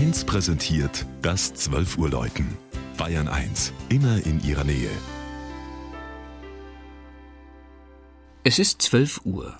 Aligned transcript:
1 0.00 0.24
präsentiert 0.24 1.04
das 1.20 1.52
12 1.52 1.98
Uhr 1.98 2.08
Läuten. 2.08 2.56
Bayern 2.96 3.28
1, 3.28 3.74
immer 3.90 4.24
in 4.24 4.42
ihrer 4.42 4.64
Nähe. 4.64 4.88
Es 8.42 8.58
ist 8.58 8.80
12 8.80 9.26
Uhr. 9.26 9.58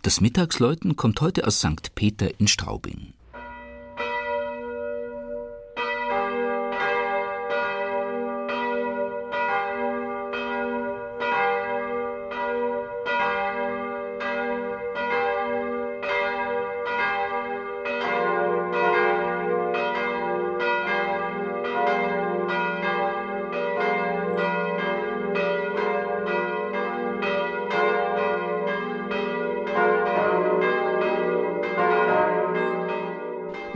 Das 0.00 0.22
Mittagsläuten 0.22 0.96
kommt 0.96 1.20
heute 1.20 1.46
aus 1.46 1.58
St. 1.58 1.94
Peter 1.94 2.40
in 2.40 2.48
Straubing. 2.48 3.13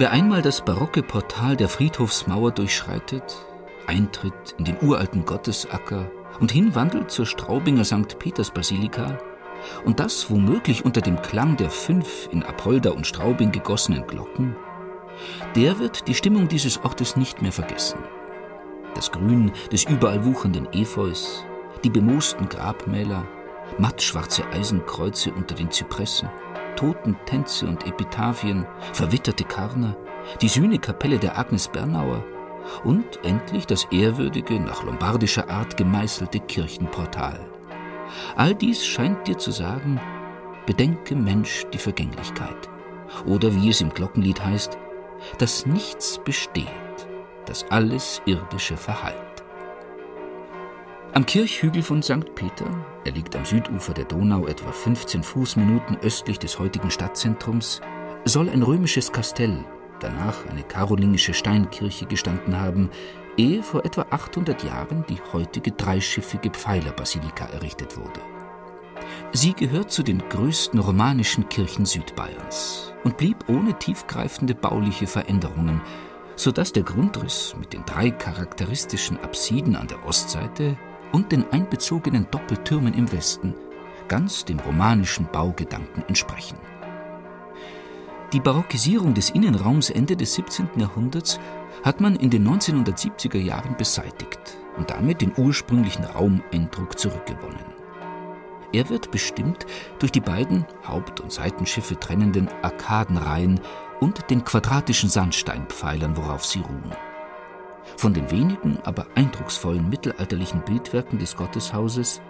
Wer 0.01 0.13
einmal 0.13 0.43
das 0.43 0.61
barocke 0.61 1.03
Portal 1.03 1.57
der 1.57 1.69
Friedhofsmauer 1.69 2.53
durchschreitet, 2.53 3.45
eintritt 3.89 4.55
in 4.57 4.65
den 4.65 4.77
uralten 4.81 5.25
Gottesacker 5.25 6.09
und 6.39 6.53
hinwandelt 6.53 7.11
zur 7.11 7.27
Straubinger 7.27 7.85
St. 7.85 8.17
Peters-Basilika 8.17 9.19
und 9.85 9.99
das 9.99 10.31
womöglich 10.31 10.85
unter 10.85 11.01
dem 11.01 11.21
Klang 11.21 11.57
der 11.57 11.69
fünf 11.69 12.29
in 12.31 12.45
Apolda 12.45 12.91
und 12.91 13.09
Straubing 13.09 13.51
gegossenen 13.51 14.07
Glocken, 14.07 14.55
der 15.57 15.81
wird 15.81 16.07
die 16.07 16.15
Stimmung 16.15 16.47
dieses 16.47 16.85
Ortes 16.85 17.17
nicht 17.17 17.43
mehr 17.43 17.51
vergessen. 17.51 17.99
Das 18.95 19.11
Grün 19.11 19.51
des 19.73 19.83
überall 19.83 20.25
wuchernden 20.25 20.69
Efeus, 20.73 21.45
die 21.83 21.91
bemoosten 21.91 22.49
Grabmäler, 22.49 23.27
mattschwarze 23.79 24.47
Eisenkreuze 24.53 25.33
unter 25.33 25.57
den 25.57 25.73
Zypressen– 25.73 26.29
Totentänze 26.79 27.67
und 27.67 27.89
Epitaphien, 27.89 28.65
verwitterte 28.93 29.43
Karner, 29.43 29.97
die 30.41 30.47
Sühnekapelle 30.47 31.19
der 31.19 31.37
Agnes 31.37 31.67
Bernauer 31.67 32.25
und 32.85 33.19
endlich 33.25 33.67
das 33.67 33.89
ehrwürdige, 33.91 34.61
nach 34.61 34.85
lombardischer 34.85 35.51
Art 35.51 35.77
gemeißelte 35.77 36.39
Kirchenportal. 36.39 37.41
All 38.37 38.55
dies 38.55 38.87
scheint 38.87 39.27
dir 39.27 39.37
zu 39.39 39.51
sagen, 39.51 40.01
bedenke 40.67 41.17
Mensch 41.17 41.65
die 41.73 41.79
Vergänglichkeit. 41.79 42.69
Oder 43.27 43.53
wie 43.57 43.71
es 43.71 43.81
im 43.81 43.89
Glockenlied 43.89 44.45
heißt, 44.45 44.79
dass 45.39 45.67
nichts 45.67 46.21
besteht, 46.25 46.69
das 47.47 47.69
alles 47.71 48.23
Irdische 48.25 48.77
verhallt. 48.77 49.28
Am 51.19 51.27
Kirchhügel 51.27 51.83
von 51.83 52.01
St. 52.01 52.33
Peter, 52.37 52.65
er 53.05 53.11
liegt 53.11 53.35
am 53.35 53.45
Südufer 53.45 53.93
der 53.93 54.05
Donau 54.05 54.47
etwa 54.47 54.71
15 54.71 55.25
Fußminuten 55.25 55.99
östlich 55.99 56.39
des 56.39 56.61
heutigen 56.61 56.93
Stadtzentrums, 56.93 57.81
soll 58.25 58.49
ein 58.49 58.63
römisches 58.63 59.11
Kastell, 59.11 59.65
danach 59.99 60.47
eine 60.49 60.63
karolingische 60.63 61.35
Steinkirche 61.35 62.07
gestanden 62.07 62.61
haben, 62.61 62.89
ehe 63.37 63.65
vor 63.65 63.85
etwa 63.85 64.03
800 64.11 64.63
Jahren 64.63 65.05
die 65.09 65.19
heutige 65.33 65.73
dreischiffige 65.73 66.51
Pfeilerbasilika 66.51 67.47
errichtet 67.47 67.97
wurde. 67.97 68.21
Sie 69.33 69.55
gehört 69.55 69.91
zu 69.91 70.05
den 70.05 70.23
größten 70.29 70.79
romanischen 70.79 71.49
Kirchen 71.49 71.85
Südbayerns 71.85 72.93
und 73.03 73.17
blieb 73.17 73.49
ohne 73.49 73.77
tiefgreifende 73.77 74.55
bauliche 74.55 75.09
Veränderungen, 75.09 75.81
so 76.37 76.53
dass 76.53 76.73
der 76.73 76.85
Grundriss 76.85 77.57
mit 77.59 77.73
den 77.73 77.85
drei 77.85 78.13
charakteristischen 78.13 79.19
Apsiden 79.19 79.75
an 79.75 79.89
der 79.89 80.07
Ostseite 80.07 80.79
und 81.13 81.33
den 81.33 81.51
einbezogenen 81.53 82.27
Doppeltürmen 82.31 82.95
im 82.95 83.11
Westen 83.13 83.55
ganz 84.09 84.45
dem 84.45 84.59
romanischen 84.59 85.29
Baugedanken 85.31 86.03
entsprechen. 86.09 86.59
Die 88.33 88.41
Barockisierung 88.41 89.15
des 89.15 89.31
Innenraums 89.31 89.91
Ende 89.91 90.17
des 90.17 90.35
17. 90.35 90.69
Jahrhunderts 90.77 91.39
hat 91.85 92.01
man 92.01 92.17
in 92.17 92.31
den 92.31 92.47
1970er 92.47 93.39
Jahren 93.39 93.77
beseitigt 93.77 94.59
und 94.77 94.91
damit 94.91 95.21
den 95.21 95.33
ursprünglichen 95.37 96.05
Raumeindruck 96.05 96.99
zurückgewonnen. 96.99 97.79
Er 98.73 98.91
wird 98.91 99.11
bestimmt 99.11 99.65
durch 99.99 100.13
die 100.13 100.21
beiden 100.21 100.67
Haupt- 100.87 101.21
und 101.21 101.33
Seitenschiffe 101.33 101.99
trennenden 101.99 102.49
Arkadenreihen 102.63 103.61
und 104.01 104.31
den 104.31 104.45
quadratischen 104.45 105.09
Sandsteinpfeilern, 105.09 106.17
worauf 106.17 106.45
sie 106.45 106.61
ruhen. 106.61 107.08
Von 107.97 108.15
den 108.15 108.31
wenigen, 108.31 108.79
aber 108.85 109.07
eindrucksvollen 109.15 109.89
mittelalterlichen 109.89 110.63
Bildwerken 110.63 111.19
des 111.19 111.37
Gotteshauses 111.37 112.21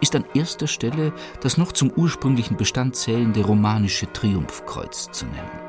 ist 0.00 0.16
an 0.16 0.24
erster 0.34 0.66
Stelle 0.66 1.12
das 1.40 1.56
noch 1.56 1.72
zum 1.72 1.90
ursprünglichen 1.90 2.56
Bestand 2.56 2.96
zählende 2.96 3.44
romanische 3.44 4.12
Triumphkreuz 4.12 5.10
zu 5.12 5.26
nennen. 5.26 5.60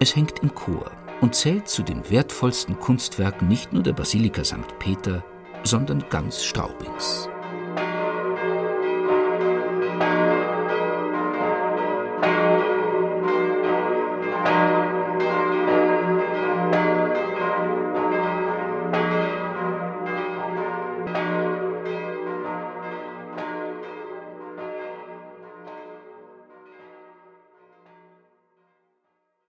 Es 0.00 0.14
hängt 0.16 0.40
im 0.40 0.54
Chor 0.54 0.90
und 1.20 1.34
zählt 1.34 1.68
zu 1.68 1.82
den 1.82 2.10
wertvollsten 2.10 2.78
Kunstwerken 2.78 3.48
nicht 3.48 3.72
nur 3.72 3.82
der 3.82 3.92
Basilika 3.92 4.44
St. 4.44 4.78
Peter, 4.78 5.24
sondern 5.62 6.04
ganz 6.10 6.44
Straubings. 6.44 7.28